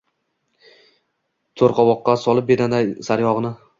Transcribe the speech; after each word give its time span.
toʼrqovoqqa 1.63 2.17
solib 2.23 2.49
bedana 2.53 2.81
sayrogʼini 3.11 3.55